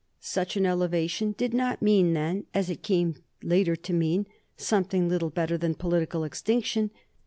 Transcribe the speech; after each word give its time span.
Such 0.19 0.57
an 0.57 0.65
elevation 0.65 1.33
did 1.33 1.53
not 1.53 1.83
mean 1.83 2.13
then, 2.13 2.47
as 2.55 2.71
it 2.71 2.81
came 2.81 3.17
later 3.43 3.75
to 3.75 3.93
mean, 3.93 4.25
something 4.57 5.07
little 5.07 5.29
better 5.29 5.59
than 5.59 5.75
political 5.75 6.23
extinction. 6.23 6.89